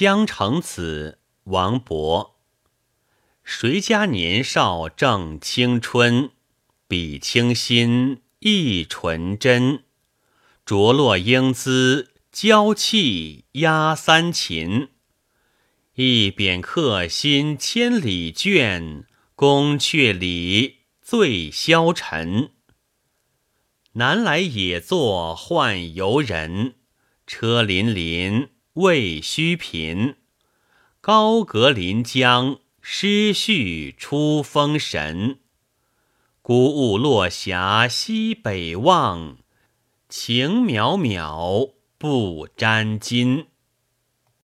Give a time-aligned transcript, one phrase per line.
[0.00, 2.34] 江城子，王勃。
[3.42, 6.30] 谁家年少正青春？
[6.86, 9.82] 比清新亦纯真。
[10.64, 14.90] 着落英姿，娇气压三秦。
[15.94, 19.02] 一扁客心千里倦，
[19.34, 22.52] 宫阙里醉消沉。
[23.94, 26.76] 南来野作宦游人，
[27.26, 30.14] 车辚辚未须贫。
[31.00, 35.40] 高阁临江，诗序出风神。
[36.42, 39.38] 孤鹜落霞西北望，
[40.08, 43.46] 情渺渺不沾巾。